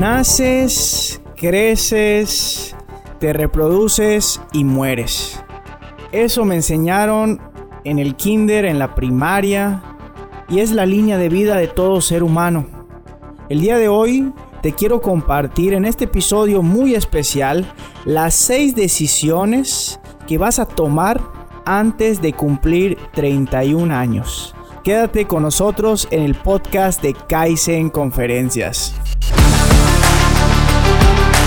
[0.00, 2.74] Naces, creces,
[3.18, 5.44] te reproduces y mueres.
[6.10, 7.38] Eso me enseñaron
[7.84, 9.82] en el kinder, en la primaria,
[10.48, 12.66] y es la línea de vida de todo ser humano.
[13.50, 14.32] El día de hoy
[14.62, 17.70] te quiero compartir en este episodio muy especial
[18.06, 21.20] las seis decisiones que vas a tomar
[21.66, 24.54] antes de cumplir 31 años.
[24.82, 28.94] Quédate con nosotros en el podcast de Kaizen Conferencias.
[30.90, 31.39] Thank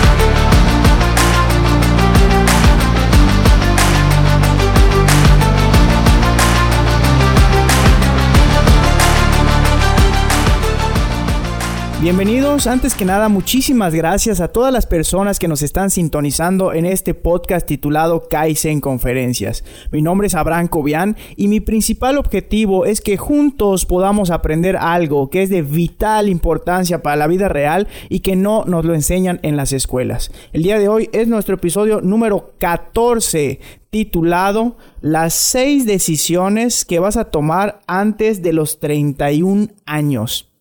[12.03, 16.85] Bienvenidos, antes que nada muchísimas gracias a todas las personas que nos están sintonizando en
[16.85, 19.63] este podcast titulado Kaizen Conferencias.
[19.89, 25.30] Mi nombre es Abraham Cobian y mi principal objetivo es que juntos podamos aprender algo
[25.30, 29.39] que es de vital importancia para la vida real y que no nos lo enseñan
[29.42, 30.30] en las escuelas.
[30.52, 33.61] El día de hoy es nuestro episodio número 14
[33.92, 40.52] titulado Las seis decisiones que vas a tomar antes de los 31 años.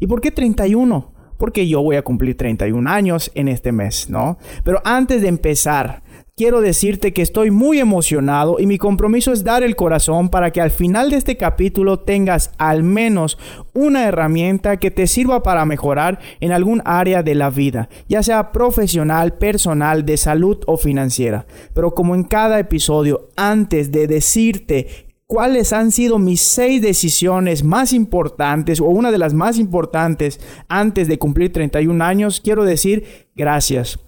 [0.00, 1.12] ¿Y por qué 31?
[1.38, 4.38] Porque yo voy a cumplir 31 años en este mes, ¿no?
[4.64, 6.02] Pero antes de empezar,
[6.36, 10.62] quiero decirte que estoy muy emocionado y mi compromiso es dar el corazón para que
[10.62, 13.38] al final de este capítulo tengas al menos
[13.74, 18.52] una herramienta que te sirva para mejorar en algún área de la vida, ya sea
[18.52, 21.46] profesional, personal, de salud o financiera.
[21.74, 27.92] Pero como en cada episodio, antes de decirte cuáles han sido mis seis decisiones más
[27.92, 34.00] importantes o una de las más importantes antes de cumplir 31 años, quiero decir gracias.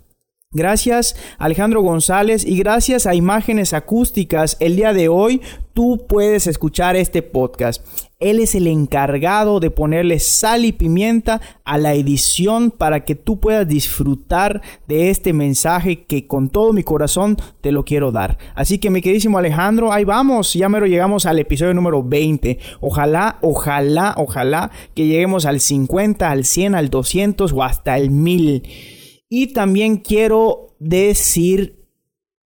[0.55, 5.41] Gracias Alejandro González y gracias a Imágenes Acústicas, el día de hoy
[5.73, 7.83] tú puedes escuchar este podcast.
[8.21, 13.41] Él es el encargado de ponerle sal y pimienta a la edición para que tú
[13.41, 18.37] puedas disfrutar de este mensaje que con todo mi corazón te lo quiero dar.
[18.55, 22.59] Así que mi queridísimo Alejandro, ahí vamos, ya mero llegamos al episodio número 20.
[22.81, 29.01] Ojalá, ojalá, ojalá que lleguemos al 50, al 100, al 200 o hasta el 1000.
[29.35, 31.87] Y también quiero decir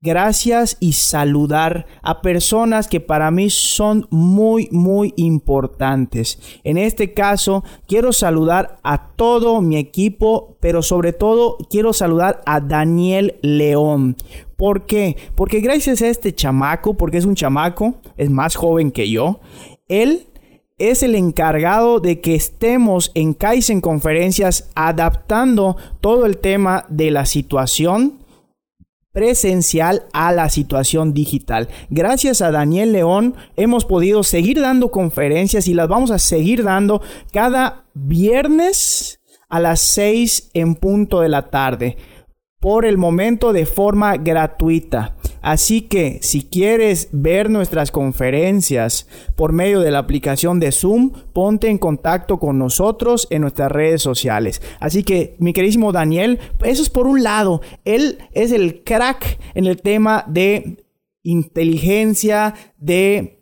[0.00, 6.38] gracias y saludar a personas que para mí son muy, muy importantes.
[6.62, 12.60] En este caso, quiero saludar a todo mi equipo, pero sobre todo quiero saludar a
[12.60, 14.14] Daniel León.
[14.56, 15.16] ¿Por qué?
[15.34, 19.40] Porque gracias a este chamaco, porque es un chamaco, es más joven que yo,
[19.88, 20.28] él
[20.78, 27.24] es el encargado de que estemos en Kaizen conferencias adaptando todo el tema de la
[27.24, 28.18] situación
[29.10, 31.68] presencial a la situación digital.
[31.88, 37.00] Gracias a Daniel León hemos podido seguir dando conferencias y las vamos a seguir dando
[37.32, 41.96] cada viernes a las 6 en punto de la tarde
[42.60, 45.16] por el momento de forma gratuita.
[45.42, 49.06] Así que si quieres ver nuestras conferencias
[49.36, 54.02] por medio de la aplicación de Zoom, ponte en contacto con nosotros en nuestras redes
[54.02, 54.60] sociales.
[54.80, 57.60] Así que mi queridísimo Daniel, eso es por un lado.
[57.84, 60.84] Él es el crack en el tema de
[61.22, 63.35] inteligencia, de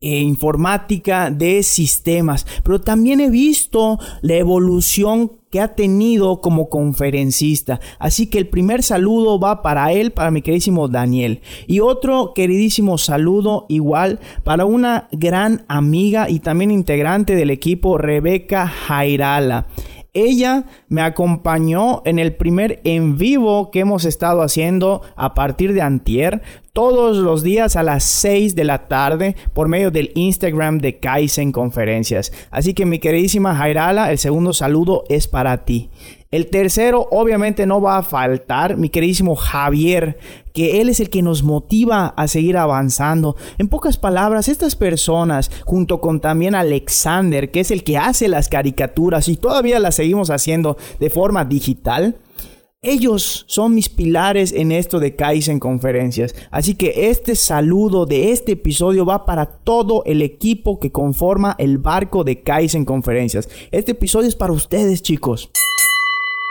[0.00, 7.80] eh, informática, de sistemas, pero también he visto la evolución que ha tenido como conferencista.
[7.98, 11.40] Así que el primer saludo va para él, para mi queridísimo Daniel.
[11.66, 18.68] Y otro queridísimo saludo igual para una gran amiga y también integrante del equipo, Rebeca
[18.68, 19.66] Jairala.
[20.14, 25.82] Ella me acompañó en el primer en vivo que hemos estado haciendo a partir de
[25.82, 26.42] antier,
[26.78, 31.50] todos los días a las 6 de la tarde por medio del Instagram de Kaizen
[31.50, 32.32] Conferencias.
[32.52, 35.90] Así que mi queridísima Jairala, el segundo saludo es para ti.
[36.30, 40.20] El tercero, obviamente, no va a faltar, mi queridísimo Javier,
[40.54, 43.34] que él es el que nos motiva a seguir avanzando.
[43.58, 48.48] En pocas palabras, estas personas, junto con también Alexander, que es el que hace las
[48.48, 52.18] caricaturas y todavía las seguimos haciendo de forma digital,
[52.80, 56.34] ellos son mis pilares en esto de Kaizen Conferencias.
[56.50, 61.78] Así que este saludo de este episodio va para todo el equipo que conforma el
[61.78, 63.48] barco de Kaizen Conferencias.
[63.72, 65.50] Este episodio es para ustedes, chicos.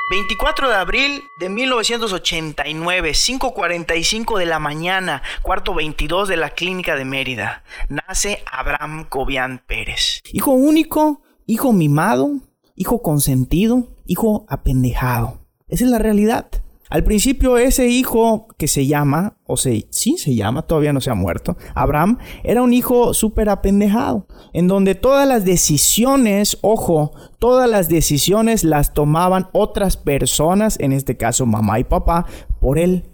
[0.10, 7.04] 24 de abril de 1989, 5.45 de la mañana, cuarto 22 de la clínica de
[7.04, 10.22] Mérida, nace Abraham Cobian Pérez.
[10.32, 12.32] Hijo único, hijo mimado,
[12.76, 15.47] hijo consentido, hijo apendejado.
[15.68, 16.48] Esa es la realidad.
[16.90, 21.10] Al principio ese hijo que se llama, o se, sí se llama, todavía no se
[21.10, 27.70] ha muerto, Abraham, era un hijo súper apendejado, en donde todas las decisiones, ojo, todas
[27.70, 32.26] las decisiones las tomaban otras personas, en este caso mamá y papá,
[32.62, 33.10] por él.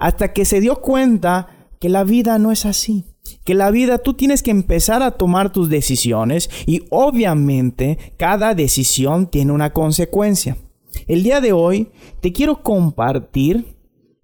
[0.00, 3.06] Hasta que se dio cuenta que la vida no es así
[3.44, 9.28] que la vida tú tienes que empezar a tomar tus decisiones y obviamente cada decisión
[9.28, 10.56] tiene una consecuencia.
[11.06, 11.90] El día de hoy
[12.20, 13.76] te quiero compartir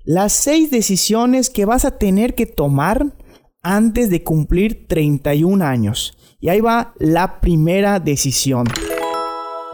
[0.04, 3.14] las seis decisiones que vas a tener que tomar
[3.62, 6.16] antes de cumplir 31 años.
[6.40, 8.66] Y ahí va la primera decisión.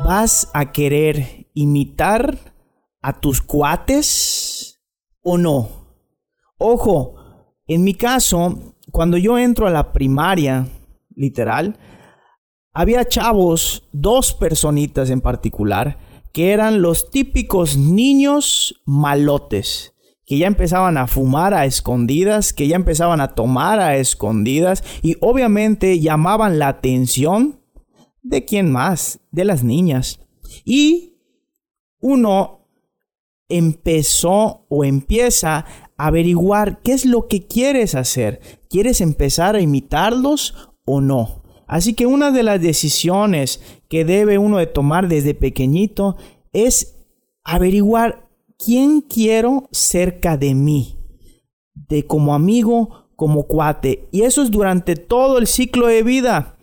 [0.05, 2.39] ¿Vas a querer imitar
[3.01, 4.81] a tus cuates
[5.23, 5.69] o no?
[6.59, 7.15] Ojo,
[7.67, 10.67] en mi caso, cuando yo entro a la primaria,
[11.15, 11.79] literal,
[12.73, 15.99] había chavos, dos personitas en particular,
[16.35, 19.95] que eran los típicos niños malotes,
[20.27, 25.17] que ya empezaban a fumar a escondidas, que ya empezaban a tomar a escondidas y
[25.21, 27.61] obviamente llamaban la atención
[28.23, 30.27] de quién más, de las niñas.
[30.65, 31.21] Y
[32.01, 32.67] uno
[33.49, 35.59] empezó o empieza
[35.97, 38.41] a averiguar qué es lo que quieres hacer.
[38.69, 41.44] ¿Quieres empezar a imitarlos o no?
[41.67, 46.17] Así que una de las decisiones que debe uno de tomar desde pequeñito
[46.53, 46.97] es
[47.43, 48.29] averiguar
[48.59, 50.97] quién quiero cerca de mí,
[51.75, 54.09] de como amigo, como cuate.
[54.13, 56.57] Y eso es durante todo el ciclo de vida.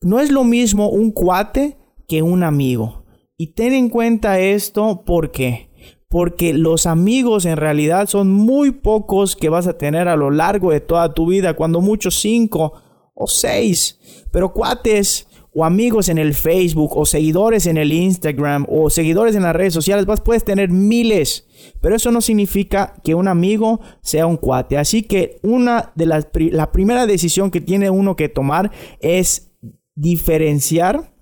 [0.00, 1.76] No es lo mismo un cuate
[2.08, 3.04] que un amigo.
[3.36, 5.66] Y ten en cuenta esto porque
[6.08, 10.70] porque los amigos en realidad son muy pocos que vas a tener a lo largo
[10.70, 12.74] de toda tu vida, cuando muchos cinco
[13.16, 13.98] o seis,
[14.30, 19.42] pero cuates o amigos en el Facebook o seguidores en el Instagram o seguidores en
[19.42, 21.46] las redes sociales, vas puedes tener miles,
[21.80, 24.76] pero eso no significa que un amigo sea un cuate.
[24.76, 28.70] Así que una de las la primera decisión que tiene uno que tomar
[29.00, 29.50] es
[29.94, 31.14] diferenciar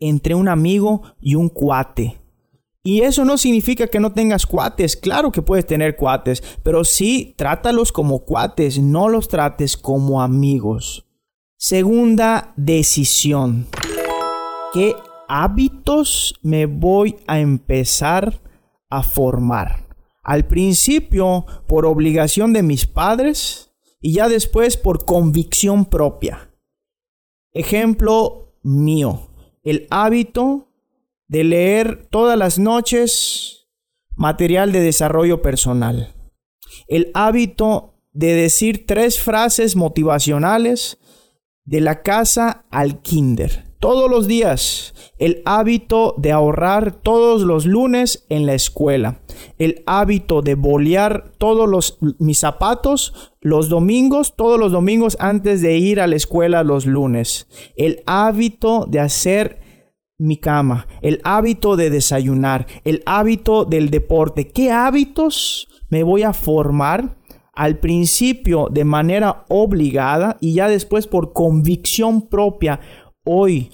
[0.00, 2.20] entre un amigo y un cuate.
[2.82, 4.96] Y eso no significa que no tengas cuates.
[4.96, 11.06] Claro que puedes tener cuates, pero sí trátalos como cuates, no los trates como amigos.
[11.62, 13.66] Segunda decisión.
[14.72, 14.94] ¿Qué
[15.28, 18.40] hábitos me voy a empezar
[18.88, 19.86] a formar?
[20.22, 26.50] Al principio por obligación de mis padres y ya después por convicción propia.
[27.52, 29.28] Ejemplo mío.
[29.62, 30.72] El hábito
[31.28, 33.68] de leer todas las noches
[34.16, 36.14] material de desarrollo personal.
[36.88, 40.96] El hábito de decir tres frases motivacionales
[41.70, 43.64] de la casa al kinder.
[43.78, 44.92] Todos los días.
[45.18, 49.20] El hábito de ahorrar todos los lunes en la escuela.
[49.56, 55.78] El hábito de bolear todos los, mis zapatos los domingos, todos los domingos antes de
[55.78, 57.46] ir a la escuela los lunes.
[57.76, 59.60] El hábito de hacer
[60.18, 64.48] mi cama, el hábito de desayunar, el hábito del deporte.
[64.48, 67.19] ¿Qué hábitos me voy a formar
[67.60, 72.80] al principio de manera obligada y ya después por convicción propia?
[73.22, 73.72] Hoy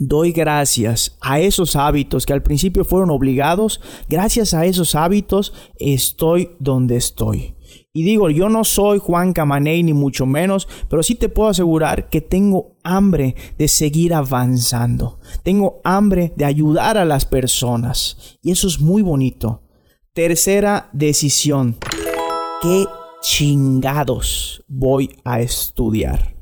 [0.00, 3.80] doy gracias a esos hábitos que al principio fueron obligados.
[4.08, 7.54] Gracias a esos hábitos estoy donde estoy.
[7.92, 12.08] Y digo, yo no soy Juan Camaney ni mucho menos, pero sí te puedo asegurar
[12.08, 15.20] que tengo hambre de seguir avanzando.
[15.44, 18.38] Tengo hambre de ayudar a las personas.
[18.42, 19.62] Y eso es muy bonito.
[20.12, 21.76] Tercera decisión.
[22.60, 22.86] ¿Qué
[23.24, 26.36] chingados voy a estudiar?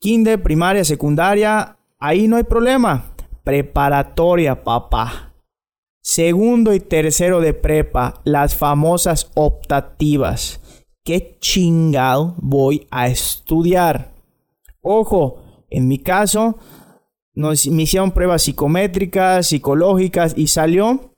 [0.00, 3.14] Kinder, primaria, secundaria, ahí no hay problema.
[3.44, 5.34] Preparatoria, papá.
[6.02, 10.60] Segundo y tercero de prepa, las famosas optativas.
[11.04, 14.12] ¿qué chingado voy a estudiar?
[14.82, 16.58] Ojo, en mi caso,
[17.34, 21.09] nos, me hicieron pruebas psicométricas, psicológicas y salió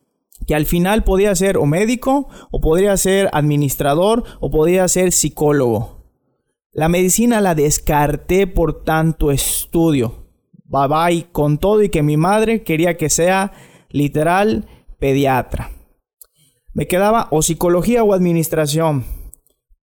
[0.47, 6.03] que al final podía ser o médico, o podría ser administrador, o podría ser psicólogo.
[6.73, 10.29] La medicina la descarté por tanto estudio.
[10.65, 13.53] Bye bye con todo y que mi madre quería que sea
[13.91, 14.67] literal
[14.99, 15.71] pediatra.
[16.73, 19.05] Me quedaba o psicología o administración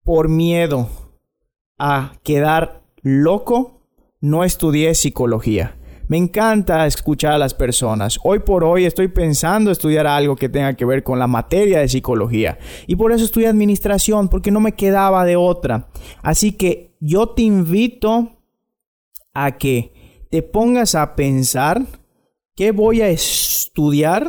[0.05, 0.89] por miedo
[1.79, 3.83] a quedar loco,
[4.21, 5.77] no estudié psicología.
[6.09, 8.21] Me encanta escuchar a las personas.
[8.23, 11.89] Hoy por hoy estoy pensando estudiar algo que tenga que ver con la materia de
[11.89, 12.59] psicología.
[12.87, 15.89] Y por eso estudié administración, porque no me quedaba de otra.
[16.23, 18.37] Así que yo te invito
[19.35, 21.83] a que te pongas a pensar
[22.55, 24.29] qué voy a estudiar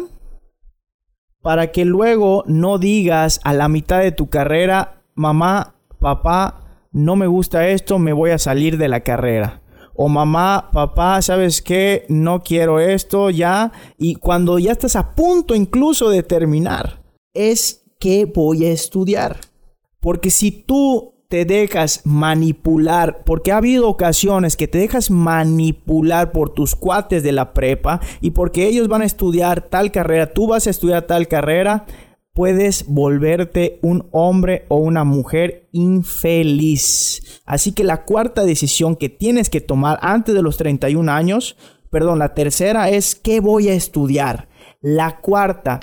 [1.43, 7.27] para que luego no digas a la mitad de tu carrera, mamá, papá, no me
[7.27, 9.61] gusta esto, me voy a salir de la carrera.
[9.99, 12.05] O mamá, papá, ¿sabes qué?
[12.07, 13.71] No quiero esto ya.
[13.97, 17.01] Y cuando ya estás a punto incluso de terminar,
[17.33, 19.39] es que voy a estudiar.
[19.99, 26.51] Porque si tú te dejas manipular, porque ha habido ocasiones que te dejas manipular por
[26.51, 30.67] tus cuates de la prepa y porque ellos van a estudiar tal carrera, tú vas
[30.67, 31.87] a estudiar tal carrera,
[32.37, 37.41] puedes volverte un hombre o una mujer infeliz.
[37.47, 41.57] Así que la cuarta decisión que tienes que tomar antes de los 31 años,
[41.89, 44.49] perdón, la tercera es ¿qué voy a estudiar?
[44.81, 45.79] La cuarta,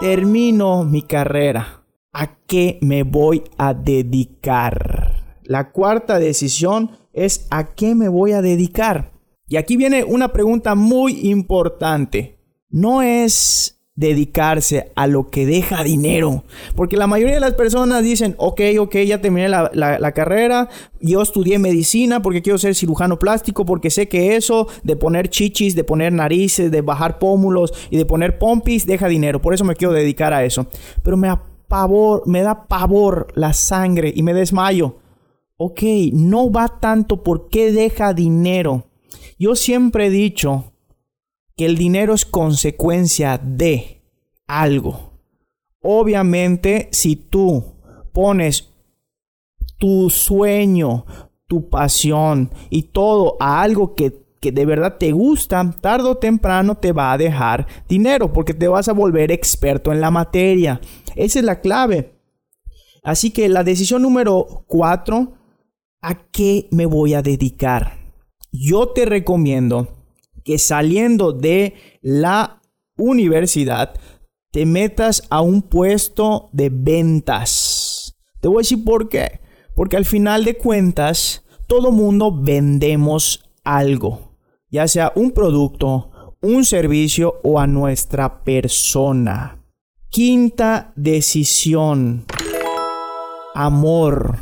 [0.00, 5.38] termino mi carrera ¿A qué me voy a dedicar?
[5.42, 9.12] La cuarta decisión es ¿a qué me voy a dedicar?
[9.46, 12.40] Y aquí viene una pregunta muy importante.
[12.70, 16.44] No es dedicarse a lo que deja dinero.
[16.74, 20.68] Porque la mayoría de las personas dicen, ok, ok, ya terminé la, la, carrera,
[21.00, 25.74] yo estudié medicina porque quiero ser cirujano plástico, porque sé que eso de poner chichis,
[25.74, 29.42] de poner narices, de bajar pómulos y de poner pompis deja dinero.
[29.42, 30.66] Por eso me quiero dedicar a eso.
[31.02, 31.28] Pero me
[31.68, 34.96] pavor, me da pavor la sangre y me desmayo.
[35.56, 35.82] Ok,
[36.12, 38.86] no va tanto por qué deja dinero.
[39.38, 40.72] Yo siempre he dicho
[41.60, 44.00] que el dinero es consecuencia de
[44.46, 45.12] algo.
[45.82, 47.62] Obviamente, si tú
[48.14, 48.70] pones
[49.76, 51.04] tu sueño,
[51.46, 56.78] tu pasión y todo a algo que que de verdad te gusta, tarde o temprano
[56.78, 60.80] te va a dejar dinero porque te vas a volver experto en la materia.
[61.14, 62.18] Esa es la clave.
[63.02, 65.34] Así que la decisión número cuatro,
[66.00, 67.98] ¿a qué me voy a dedicar?
[68.50, 69.99] Yo te recomiendo
[70.50, 72.60] que saliendo de la
[72.96, 73.94] universidad
[74.50, 78.16] te metas a un puesto de ventas.
[78.40, 79.40] Te voy a decir por qué.
[79.74, 84.30] Porque al final de cuentas, todo mundo vendemos algo
[84.70, 89.62] ya sea un producto, un servicio o a nuestra persona.
[90.08, 92.24] Quinta decisión.
[93.54, 94.38] Amor.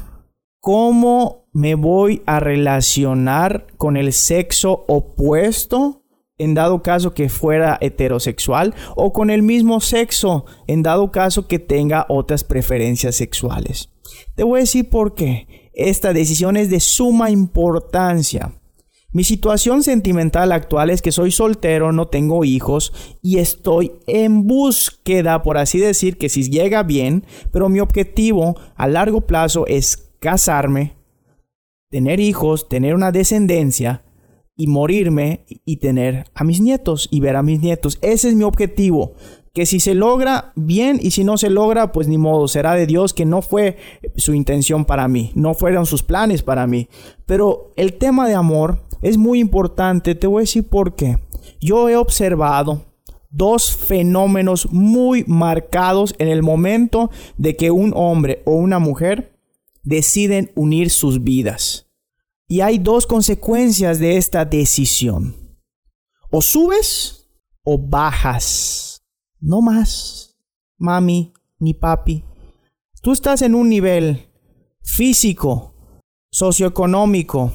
[0.61, 5.98] ¿Cómo me voy a relacionar con el sexo opuesto?
[6.39, 11.59] En dado caso que fuera heterosexual o con el mismo sexo en dado caso que
[11.59, 13.91] tenga otras preferencias sexuales.
[14.35, 15.71] Te voy a decir por qué.
[15.75, 18.53] Esta decisión es de suma importancia.
[19.11, 22.93] Mi situación sentimental actual es que soy soltero, no tengo hijos
[23.23, 28.87] y estoy en búsqueda, por así decir, que si llega bien, pero mi objetivo a
[28.87, 30.97] largo plazo es casarme,
[31.91, 34.05] tener hijos, tener una descendencia
[34.59, 37.99] y morirme y tener a mis nietos y ver a mis nietos.
[38.03, 39.15] Ese es mi objetivo.
[39.55, 42.87] Que si se logra, bien, y si no se logra, pues ni modo, será de
[42.87, 43.77] Dios que no fue
[44.17, 46.89] su intención para mí, no fueron sus planes para mí.
[47.25, 51.19] Pero el tema de amor es muy importante, te voy a decir por qué.
[51.61, 52.85] Yo he observado
[53.31, 59.39] dos fenómenos muy marcados en el momento de que un hombre o una mujer
[59.83, 61.88] deciden unir sus vidas.
[62.49, 65.37] Y hay dos consecuencias de esta decisión.
[66.31, 67.29] O subes
[67.63, 69.03] o bajas.
[69.39, 70.37] No más,
[70.79, 72.25] mami ni papi.
[73.03, 74.29] Tú estás en un nivel
[74.83, 75.75] físico,
[76.31, 77.53] socioeconómico,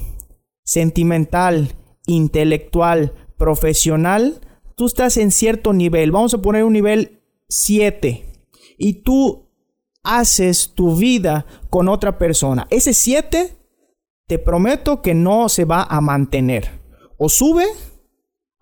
[0.64, 4.42] sentimental, intelectual, profesional,
[4.76, 8.26] tú estás en cierto nivel, vamos a poner un nivel 7,
[8.78, 9.50] y tú
[10.04, 12.68] haces tu vida con otra persona.
[12.70, 13.58] Ese 7,
[14.28, 16.82] te prometo que no se va a mantener.
[17.18, 17.66] O sube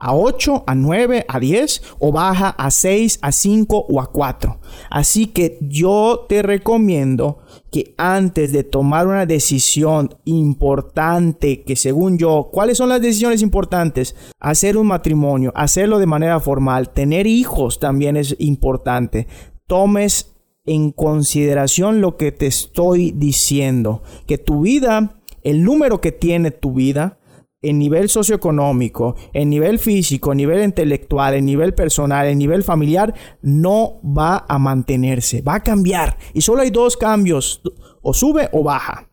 [0.02, 4.60] a 8, a 9, a 10 o baja a 6, a 5 o a 4.
[4.90, 7.38] Así que yo te recomiendo
[7.72, 14.16] que antes de tomar una decisión importante, que según yo, ¿cuáles son las decisiones importantes?
[14.40, 19.28] Hacer un matrimonio, hacerlo de manera formal, tener hijos también es importante.
[19.68, 20.34] Tomes
[20.66, 26.74] en consideración lo que te estoy diciendo, que tu vida, el número que tiene tu
[26.74, 27.20] vida,
[27.62, 33.14] en nivel socioeconómico, en nivel físico, en nivel intelectual, en nivel personal, en nivel familiar,
[33.42, 36.18] no va a mantenerse, va a cambiar.
[36.34, 37.62] Y solo hay dos cambios,
[38.02, 39.10] o sube o baja.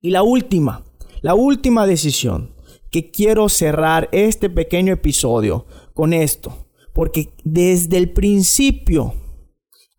[0.00, 0.84] Y la última,
[1.22, 2.54] la última decisión,
[2.90, 9.14] que quiero cerrar este pequeño episodio con esto, porque desde el principio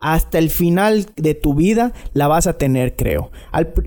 [0.03, 3.31] hasta el final de tu vida la vas a tener, creo.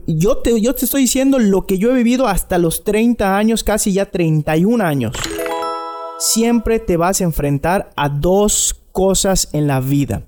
[0.06, 3.62] yo, te, yo te estoy diciendo lo que yo he vivido hasta los 30 años,
[3.62, 5.14] casi ya 31 años.
[6.18, 10.22] Siempre te vas a enfrentar a dos cosas en la vida.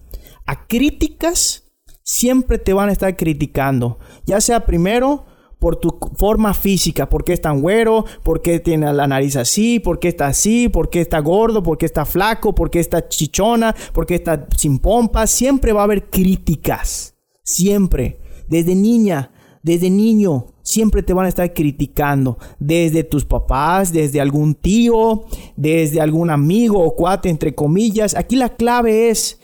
[0.44, 1.64] a críticas,
[2.04, 3.98] siempre te van a estar criticando.
[4.26, 5.24] Ya sea primero
[5.58, 9.80] por tu forma física, por qué es tan güero, por qué tiene la nariz así,
[9.80, 13.08] por qué está así, por qué está gordo, por qué está flaco, por qué está
[13.08, 15.30] chichona, por qué está sin pompas.
[15.30, 17.16] Siempre va a haber críticas.
[17.42, 18.20] Siempre.
[18.48, 22.38] Desde niña, desde niño, siempre te van a estar criticando.
[22.58, 25.24] Desde tus papás, desde algún tío,
[25.56, 28.14] desde algún amigo o cuate, entre comillas.
[28.14, 29.40] Aquí la clave es,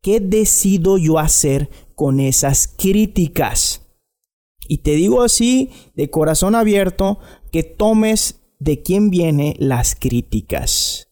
[0.00, 3.87] ¿qué decido yo hacer con esas críticas?
[4.68, 7.18] Y te digo así, de corazón abierto,
[7.50, 11.08] que tomes de quién vienen las críticas.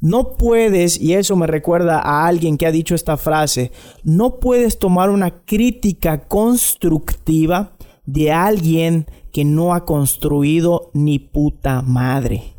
[0.00, 3.72] No puedes, y eso me recuerda a alguien que ha dicho esta frase,
[4.04, 12.55] no puedes tomar una crítica constructiva de alguien que no ha construido ni puta madre.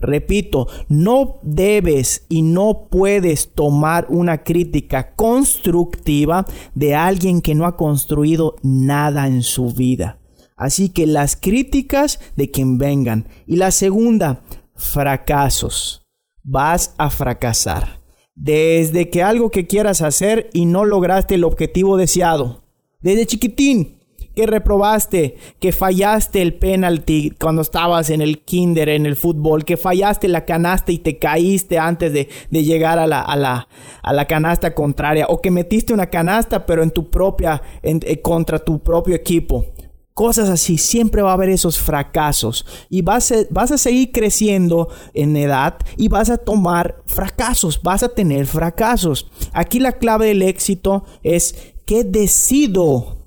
[0.00, 7.76] Repito, no debes y no puedes tomar una crítica constructiva de alguien que no ha
[7.76, 10.18] construido nada en su vida.
[10.56, 13.28] Así que las críticas de quien vengan.
[13.46, 14.42] Y la segunda,
[14.74, 16.06] fracasos.
[16.42, 18.00] Vas a fracasar.
[18.34, 22.64] Desde que algo que quieras hacer y no lograste el objetivo deseado.
[23.00, 23.97] Desde chiquitín
[24.38, 29.76] que reprobaste, que fallaste el penalti cuando estabas en el kinder, en el fútbol, que
[29.76, 33.66] fallaste la canasta y te caíste antes de, llegar a la, a, la,
[34.00, 38.60] a la, canasta contraria, o que metiste una canasta pero en tu propia, eh, contra
[38.60, 39.64] tu propio equipo.
[40.14, 42.64] Cosas así, siempre va a haber esos fracasos.
[42.88, 48.04] Y vas a, vas a seguir creciendo en edad y vas a tomar fracasos, vas
[48.04, 49.28] a tener fracasos.
[49.52, 53.17] Aquí la clave del éxito es que decido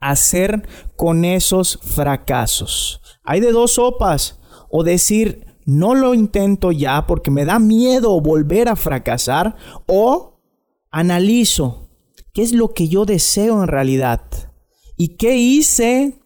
[0.00, 3.00] hacer con esos fracasos.
[3.22, 4.38] Hay de dos sopas.
[4.70, 9.56] O decir, no lo intento ya porque me da miedo volver a fracasar.
[9.86, 10.40] O
[10.90, 11.88] analizo
[12.32, 14.22] qué es lo que yo deseo en realidad.
[14.96, 16.18] Y qué hice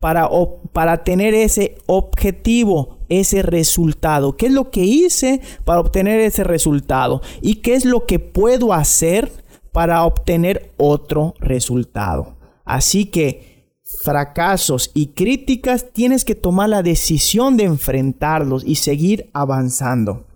[0.00, 0.28] para,
[0.72, 4.36] para tener ese objetivo, ese resultado.
[4.36, 7.22] ¿Qué es lo que hice para obtener ese resultado?
[7.40, 9.30] ¿Y qué es lo que puedo hacer
[9.72, 12.33] para obtener otro resultado?
[12.64, 13.54] Así que
[14.02, 20.26] fracasos y críticas tienes que tomar la decisión de enfrentarlos y seguir avanzando.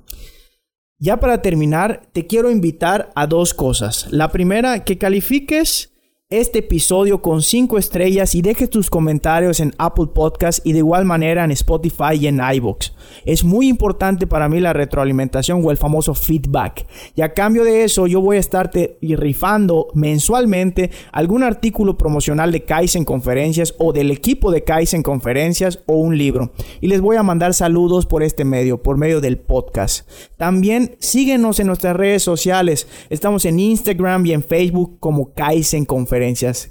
[0.98, 4.08] Ya para terminar, te quiero invitar a dos cosas.
[4.10, 5.92] La primera, que califiques
[6.30, 11.06] este episodio con 5 estrellas y dejes tus comentarios en Apple Podcast y de igual
[11.06, 12.92] manera en Spotify y en iBox.
[13.24, 16.86] Es muy importante para mí la retroalimentación o el famoso feedback.
[17.14, 22.62] Y a cambio de eso, yo voy a estarte rifando mensualmente algún artículo promocional de
[22.62, 26.52] Kaizen Conferencias o del equipo de Kaizen Conferencias o un libro.
[26.82, 30.06] Y les voy a mandar saludos por este medio, por medio del podcast.
[30.36, 32.86] También síguenos en nuestras redes sociales.
[33.08, 36.17] Estamos en Instagram y en Facebook como Kaizen Conferencias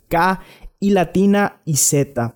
[0.08, 0.42] K
[0.80, 2.36] y latina y Z.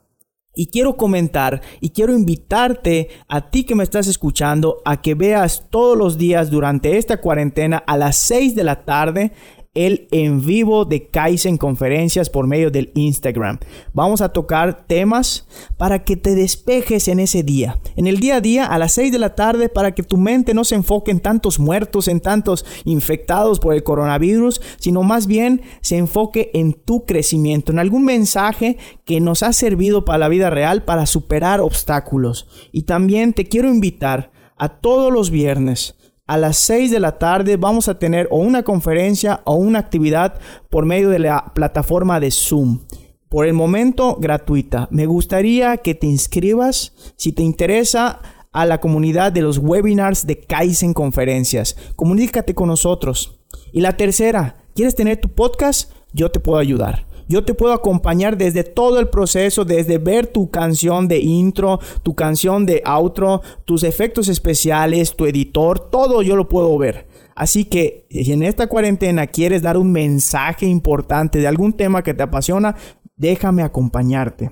[0.53, 5.67] Y quiero comentar y quiero invitarte a ti que me estás escuchando a que veas
[5.69, 9.31] todos los días durante esta cuarentena a las 6 de la tarde
[9.73, 13.57] el en vivo de Kaizen Conferencias por medio del Instagram.
[13.93, 17.79] Vamos a tocar temas para que te despejes en ese día.
[17.95, 20.53] En el día a día a las 6 de la tarde para que tu mente
[20.53, 25.61] no se enfoque en tantos muertos, en tantos infectados por el coronavirus, sino más bien
[25.79, 30.49] se enfoque en tu crecimiento, en algún mensaje que nos ha servido para la vida
[30.49, 32.45] real para superar obstáculos.
[32.73, 35.95] Y también te quiero invitar a todos los viernes
[36.31, 40.39] a las 6 de la tarde vamos a tener o una conferencia o una actividad
[40.69, 42.79] por medio de la plataforma de Zoom.
[43.27, 44.87] Por el momento gratuita.
[44.91, 48.21] Me gustaría que te inscribas si te interesa
[48.53, 51.75] a la comunidad de los webinars de Kaizen Conferencias.
[51.97, 53.41] Comunícate con nosotros.
[53.73, 55.91] Y la tercera, ¿quieres tener tu podcast?
[56.13, 57.10] Yo te puedo ayudar.
[57.31, 62.13] Yo te puedo acompañar desde todo el proceso, desde ver tu canción de intro, tu
[62.13, 67.07] canción de outro, tus efectos especiales, tu editor, todo yo lo puedo ver.
[67.33, 72.13] Así que si en esta cuarentena quieres dar un mensaje importante de algún tema que
[72.13, 72.75] te apasiona,
[73.15, 74.51] déjame acompañarte.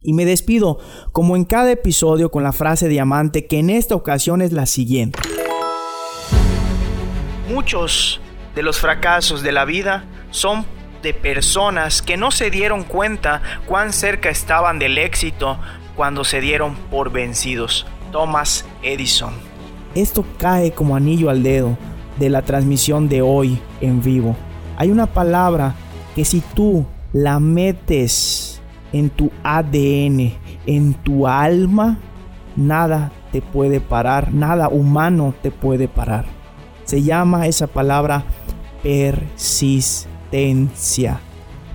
[0.00, 0.78] Y me despido,
[1.12, 5.18] como en cada episodio, con la frase diamante que en esta ocasión es la siguiente.
[7.48, 8.20] Muchos
[8.54, 10.66] de los fracasos de la vida son
[11.02, 15.58] de personas que no se dieron cuenta cuán cerca estaban del éxito
[15.96, 17.86] cuando se dieron por vencidos.
[18.12, 19.32] Thomas Edison.
[19.94, 21.76] Esto cae como anillo al dedo
[22.18, 24.36] de la transmisión de hoy en vivo.
[24.76, 25.74] Hay una palabra
[26.14, 28.60] que si tú la metes
[28.92, 30.34] en tu ADN,
[30.66, 31.98] en tu alma,
[32.56, 36.26] nada te puede parar, nada humano te puede parar.
[36.84, 38.24] Se llama esa palabra
[38.82, 41.20] persistencia potencia.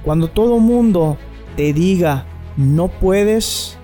[0.04, 1.18] Cuando todo mundo
[1.58, 3.78] te diga no puedes,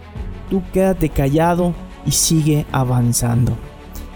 [0.49, 1.73] tú quédate callado
[2.05, 3.57] y sigue avanzando.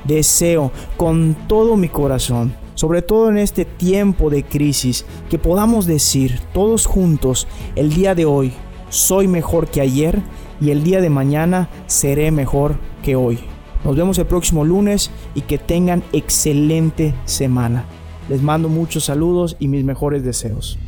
[0.06, 6.40] Deseo con todo mi corazón, sobre todo en este tiempo de crisis, que podamos decir
[6.54, 8.54] todos juntos el día de hoy,
[8.90, 10.22] soy mejor que ayer
[10.62, 13.40] y el día de mañana seré mejor que hoy.
[13.84, 17.84] Nos vemos el próximo lunes y que tengan excelente semana.
[18.28, 20.80] Les mando muchos saludos y mis mejores deseos.